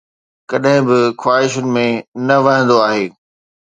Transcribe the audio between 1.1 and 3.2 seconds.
خواهشن ۾ نه وهندو آهي